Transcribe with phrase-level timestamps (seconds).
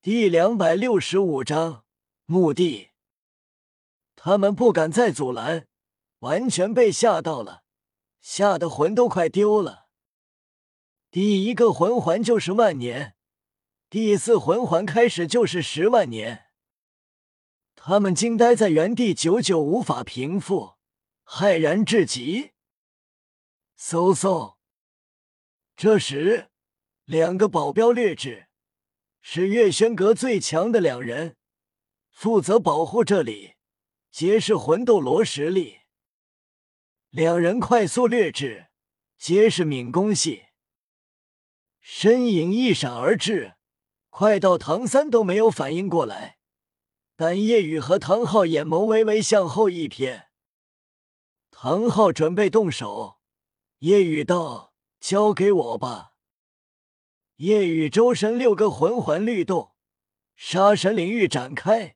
[0.00, 1.84] 第两百六十五章
[2.24, 2.90] 墓地。
[4.14, 5.66] 他们不敢再阻拦，
[6.20, 7.64] 完全被吓到了，
[8.20, 9.88] 吓得魂都快丢了。
[11.10, 13.16] 第一个魂环就是万年，
[13.90, 16.44] 第四魂环开始就是十万年。
[17.74, 20.74] 他们惊呆在原地，久久无法平复，
[21.24, 22.52] 骇然至极。
[23.76, 24.58] 嗖嗖！
[25.76, 26.50] 这时，
[27.04, 28.47] 两个保镖掠至。
[29.20, 31.36] 是月轩阁最强的两人，
[32.10, 33.54] 负责保护这里，
[34.10, 35.78] 皆是魂斗罗实力。
[37.10, 38.68] 两人快速掠至，
[39.16, 40.44] 皆是敏攻系，
[41.80, 43.54] 身影一闪而至，
[44.10, 46.38] 快到唐三都没有反应过来。
[47.16, 50.26] 但叶雨和唐昊眼眸微微向后一瞥，
[51.50, 53.18] 唐昊准备动手，
[53.78, 56.12] 叶雨道：“交给我吧。”
[57.38, 59.70] 夜雨周身六个魂环律动，
[60.34, 61.94] 杀神领域展开，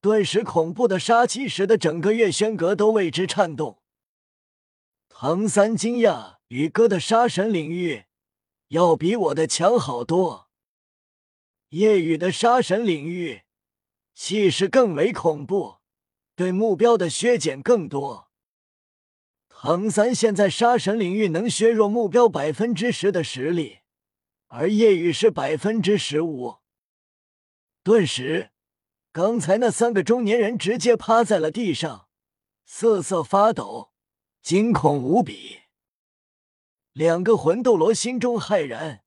[0.00, 3.82] 顿时恐怖的杀气使得整个月轩阁都为之颤动。
[5.08, 8.04] 唐三惊讶：“宇哥的杀神领域
[8.68, 10.50] 要比我的强好多。”
[11.70, 13.42] 夜雨的杀神领域
[14.14, 15.78] 气势更为恐怖，
[16.36, 18.30] 对目标的削减更多。
[19.48, 23.78] 唐三现在杀神领域能削弱目标百分之十的实力。
[24.48, 26.58] 而夜雨是百分之十五，
[27.82, 28.52] 顿时，
[29.10, 32.08] 刚才那三个中年人直接趴在了地上，
[32.64, 33.92] 瑟瑟发抖，
[34.40, 35.62] 惊恐无比。
[36.92, 39.02] 两个魂斗罗心中骇然，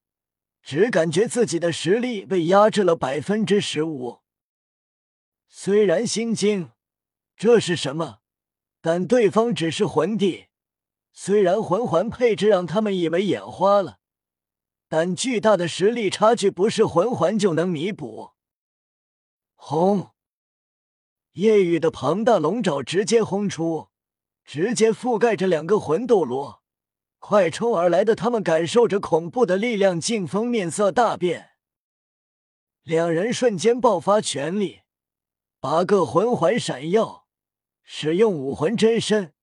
[0.62, 4.20] 只感觉自己的实力被压制了百分之十五。
[5.48, 6.72] 虽然心惊，
[7.38, 8.20] 这是什么？
[8.82, 10.48] 但对方只是魂帝，
[11.14, 13.99] 虽然魂环配置让他们以为眼花了。
[14.90, 18.32] 但巨大的实力差距不是魂环就能弥补。
[19.54, 20.10] 轰！
[21.34, 23.90] 夜雨的庞大龙爪直接轰出，
[24.44, 26.64] 直接覆盖着两个魂斗罗。
[27.20, 31.52] 快冲而来的他们感受着恐怖的力量，劲风面色大变。
[32.82, 34.82] 两人瞬间爆发全力，
[35.60, 37.28] 八个魂环闪耀，
[37.84, 39.34] 使用武魂真身，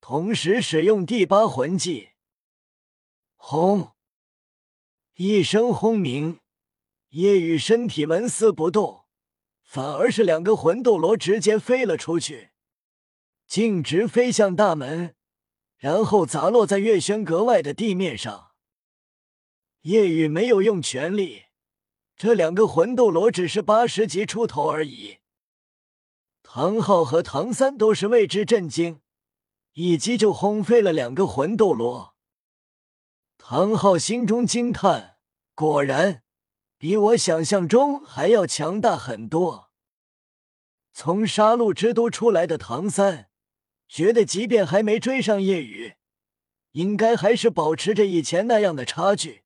[0.00, 2.08] 同时使用第八魂技。
[3.36, 3.92] 轰！
[5.22, 6.38] 一声轰鸣，
[7.10, 9.04] 夜雨身体纹丝不动，
[9.62, 12.52] 反而是两个魂斗罗直接飞了出去，
[13.46, 15.14] 径直飞向大门，
[15.76, 18.52] 然后砸落在月轩阁外的地面上。
[19.82, 21.42] 夜雨没有用全力，
[22.16, 25.18] 这两个魂斗罗只是八十级出头而已。
[26.42, 29.02] 唐昊和唐三都是为之震惊，
[29.74, 32.14] 一击就轰飞了两个魂斗罗。
[33.52, 35.16] 唐昊心中惊叹。
[35.56, 36.22] 果然，
[36.78, 39.72] 比我想象中还要强大很多。
[40.92, 43.28] 从杀戮之都出来的唐三，
[43.88, 45.94] 觉得即便还没追上夜雨，
[46.70, 49.42] 应该还是保持着以前那样的差距。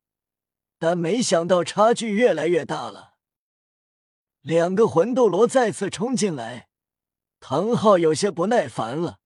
[0.79, 3.15] 但没想到差距越来越大了。
[4.43, 6.69] 两个魂斗罗再次冲进来，
[7.41, 9.21] 唐昊有些不耐烦了，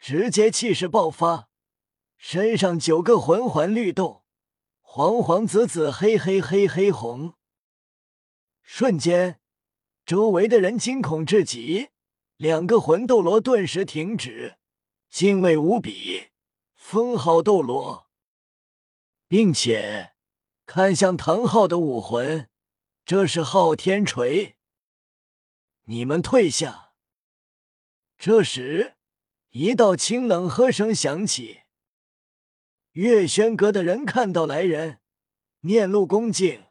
[0.00, 1.49] 直接气势爆发，
[2.22, 4.22] 身上九个魂环律动。
[4.82, 7.32] 黄黄紫紫黑黑黑黑红，
[8.62, 9.40] 瞬间，
[10.04, 11.88] 周围的人惊恐至极，
[12.36, 14.58] 两个魂斗罗顿时停止，
[15.08, 16.28] 敬畏无比，
[16.74, 18.10] 封号斗罗，
[19.26, 20.12] 并且
[20.66, 22.50] 看向唐昊的武魂，
[23.06, 24.56] 这是昊天锤。
[25.84, 26.92] 你们退下。
[28.18, 28.96] 这时，
[29.50, 31.59] 一道清冷喝声响起。
[33.00, 34.98] 月轩阁的人看到来人，
[35.60, 36.64] 面露恭敬，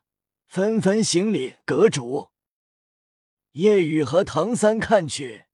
[0.45, 1.55] 纷纷行礼。
[1.65, 2.29] 阁主
[3.53, 5.45] 叶雨和唐三看去，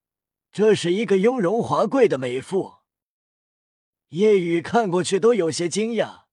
[0.52, 2.80] 这是一个雍容华贵的美妇。
[4.10, 6.24] 叶雨看过去都有些惊讶，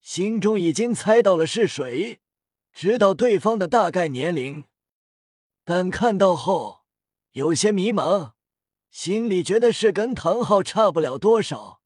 [0.00, 2.20] 心中已经猜到了是谁，
[2.72, 4.62] 知道对方的大概年龄，
[5.64, 6.82] 但看到后
[7.32, 8.34] 有些迷茫，
[8.92, 11.81] 心里觉得是跟唐昊差不了多少。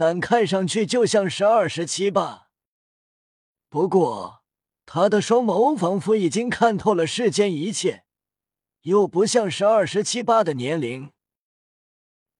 [0.00, 2.50] 但看上去就像是二十七八，
[3.68, 4.44] 不过
[4.86, 8.04] 他的双眸仿佛已经看透了世间一切，
[8.82, 11.10] 又不像是二十七八的年龄。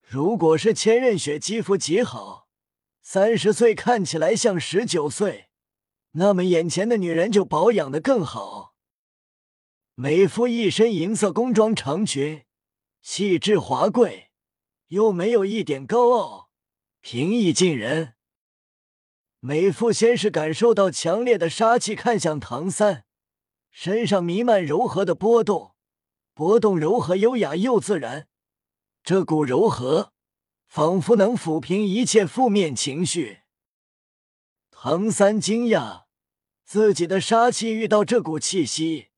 [0.06, 2.46] 如果是千仞雪肌肤极好，
[3.02, 5.48] 三十岁看起来像十九岁，
[6.12, 8.76] 那么眼前的女人就保养的更好。
[9.96, 12.44] 美肤一身银色工装长裙，
[13.02, 14.30] 气质华贵，
[14.86, 16.47] 又没有一点高傲。
[17.00, 18.14] 平易近人，
[19.40, 23.04] 美妇先是感受到强烈的杀气，看向唐三，
[23.70, 25.74] 身上弥漫柔和的波动，
[26.34, 28.28] 波动柔和优雅又自然。
[29.02, 30.12] 这股柔和，
[30.66, 33.40] 仿佛能抚平一切负面情绪。
[34.70, 36.04] 唐三惊讶，
[36.64, 39.08] 自己的杀气遇到这股气息，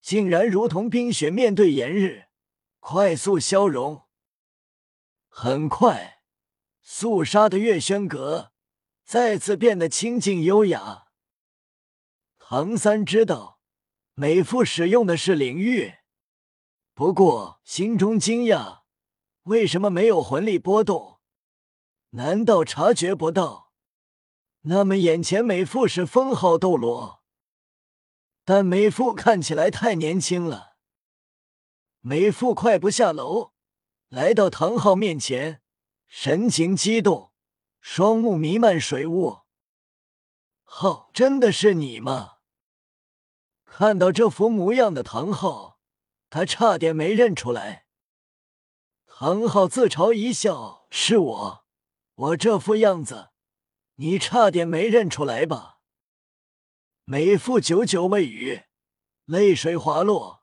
[0.00, 2.24] 竟然如同冰雪面对炎日，
[2.80, 4.02] 快速消融。
[5.28, 6.17] 很快，
[6.90, 8.50] 肃杀的月轩阁
[9.04, 11.08] 再次变得清静优雅。
[12.38, 13.60] 唐三知道，
[14.14, 15.96] 美妇使用的是灵玉，
[16.94, 18.84] 不过心中惊讶，
[19.42, 21.20] 为什么没有魂力波动？
[22.12, 23.74] 难道察觉不到？
[24.62, 27.22] 那么眼前美妇是封号斗罗，
[28.46, 30.78] 但美妇看起来太年轻了。
[32.00, 33.52] 美妇快步下楼。
[34.08, 35.60] 来到唐昊面前，
[36.08, 37.32] 神情激动，
[37.80, 39.40] 双目弥漫水雾。
[40.64, 42.38] 浩，真的是你吗？
[43.66, 45.78] 看到这副模样的唐昊，
[46.30, 47.86] 他差点没认出来。
[49.06, 51.64] 唐昊自嘲一笑：“是我，
[52.14, 53.28] 我这副样子，
[53.96, 55.80] 你差点没认出来吧？”
[57.04, 58.62] 美妇久久未语，
[59.26, 60.42] 泪水滑落，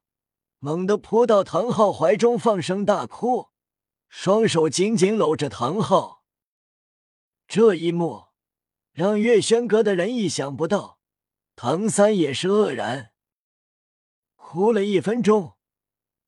[0.59, 3.49] 猛地扑到唐昊怀中，放声大哭。
[4.17, 6.23] 双手紧紧搂着唐昊，
[7.47, 8.27] 这一幕
[8.93, 10.99] 让月轩阁的人意想不到，
[11.57, 13.11] 唐三也是愕然。
[14.35, 15.57] 哭了一分钟，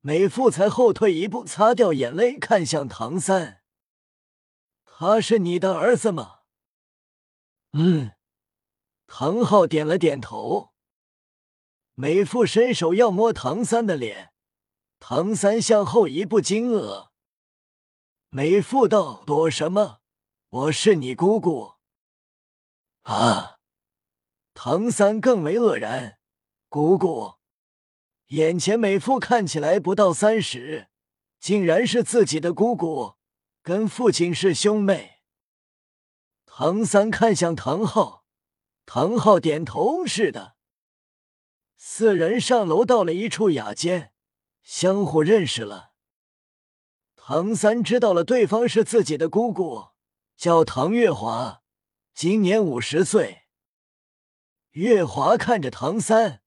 [0.00, 3.62] 美妇才后退一步，擦掉眼泪，看向唐三
[4.84, 6.40] ：“他是你的儿子吗
[7.72, 8.12] ？”“嗯。”
[9.08, 10.74] 唐昊点了点头。
[11.94, 14.34] 美妇伸手要摸唐三的脸，
[15.00, 17.07] 唐三向后一步，惊愕。
[18.30, 20.00] 美妇道：“躲什么？
[20.50, 21.76] 我是你姑姑。”
[23.04, 23.60] 啊！
[24.52, 26.18] 唐三更为愕然。
[26.68, 27.36] 姑姑，
[28.26, 30.88] 眼前美妇看起来不到三十，
[31.40, 33.14] 竟然是自己的姑姑，
[33.62, 35.22] 跟父亲是兄妹。
[36.44, 38.26] 唐三看向唐昊，
[38.84, 40.56] 唐昊点头：“是的。”
[41.78, 44.12] 四人上楼，到了一处雅间，
[44.62, 45.87] 相互认识了。
[47.30, 49.88] 唐三知道了，对方是自己的姑姑，
[50.34, 51.60] 叫唐月华，
[52.14, 53.42] 今年五十岁。
[54.70, 56.40] 月华看着唐三，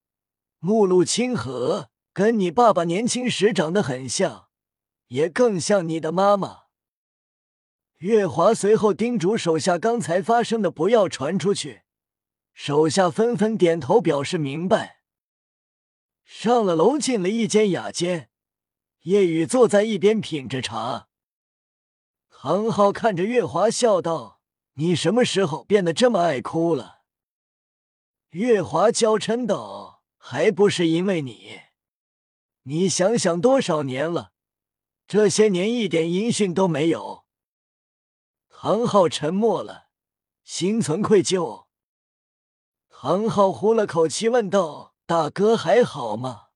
[0.58, 4.48] 目露清和，跟你爸爸年轻时长得很像，
[5.10, 6.62] 也更像你的妈妈。
[8.00, 11.84] 月华随后叮嘱手下，刚才发生的不要传出去。
[12.56, 15.02] 手下纷纷点头表示明白。
[16.26, 18.31] 上了楼，进了一间雅间。
[19.04, 21.08] 叶雨坐在一边品着茶，
[22.30, 24.42] 唐昊看着月华笑道
[24.78, 27.02] ：“你什么时候变得这么爱哭了？”
[28.30, 31.62] 月华娇嗔道：“还不是因为你？
[32.64, 34.34] 你想想多少年了，
[35.08, 37.26] 这些年一点音讯都没有。”
[38.50, 39.88] 唐昊沉默了，
[40.44, 41.66] 心存愧疚。
[42.88, 46.50] 唐昊呼了口气问道：“大哥还好吗？”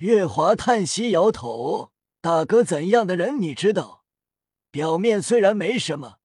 [0.00, 1.92] 月华叹息，摇头
[2.22, 4.06] ：“大哥怎样的人你知道？
[4.70, 6.20] 表面虽然没什么，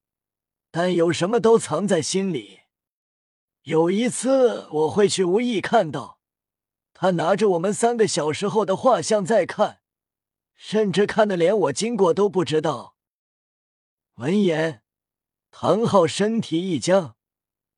[0.71, 2.61] 但有什么都藏在心里。
[3.63, 6.21] 有一次我会去，无意看到
[6.93, 9.81] 他拿着我们三个小时候的画像在看，
[10.55, 12.95] 甚至看的连我经过都不知道。”
[14.15, 14.83] 闻言，
[15.51, 17.17] 唐昊身体一僵，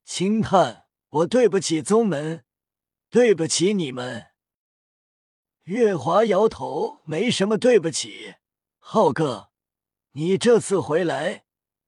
[0.05, 2.45] 轻叹：“我对不起宗门，
[3.09, 4.27] 对不起你们。”
[5.67, 8.35] 月华摇头，没什么对不起，
[8.77, 9.49] 浩哥，
[10.13, 11.43] 你这次回来，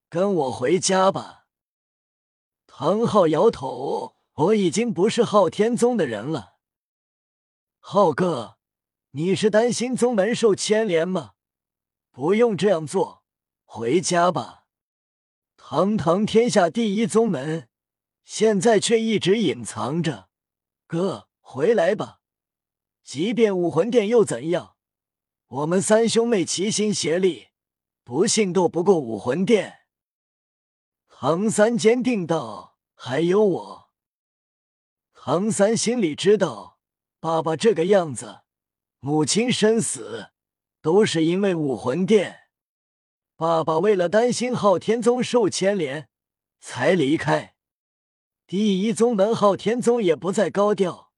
[0.09, 1.45] 跟我回家吧。
[2.67, 6.55] 唐昊摇头，我已经不是昊天宗的人了。
[7.79, 8.57] 浩哥，
[9.11, 11.35] 你是担心宗门受牵连吗？
[12.11, 13.23] 不用这样做，
[13.63, 14.65] 回家吧。
[15.55, 17.69] 堂堂天下第一宗门，
[18.25, 20.27] 现在却一直隐藏着。
[20.85, 22.18] 哥，回来吧。
[23.11, 24.75] 即便武魂殿又怎样？
[25.47, 27.47] 我们三兄妹齐心协力，
[28.03, 29.79] 不信斗不过武魂殿。
[31.07, 33.89] 唐三坚定道：“还有我。”
[35.11, 36.77] 唐三心里知道，
[37.19, 38.41] 爸爸这个样子，
[38.99, 40.29] 母亲身死，
[40.79, 42.41] 都是因为武魂殿。
[43.35, 46.09] 爸爸为了担心昊天宗受牵连，
[46.59, 47.55] 才离开。
[48.45, 51.11] 第一宗门昊天宗也不再高调，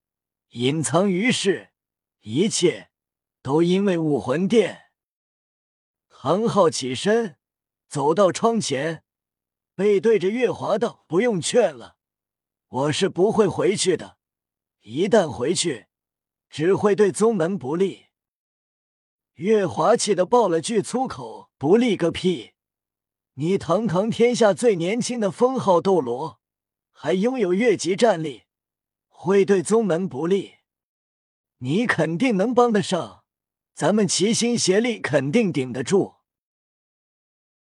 [0.52, 1.71] 隐藏于世。
[2.22, 2.92] 一切
[3.42, 4.92] 都因为武魂殿。
[6.08, 7.38] 唐昊起身
[7.88, 9.04] 走到窗前
[9.76, 11.98] 背对着月华道不用劝了。
[12.68, 14.18] 我是不会回去的
[14.82, 15.88] 一旦回去
[16.50, 18.06] 只会对宗门不利。
[19.34, 22.54] 月华气得爆了句粗口不利个屁！
[23.34, 26.40] 你堂堂天下最年轻的封号斗罗
[26.92, 28.44] 还拥有越级战力
[29.08, 30.58] 会对宗门不利
[31.64, 33.22] 你肯定能帮得上
[33.76, 36.21] 咱们齐心协力肯定顶得住。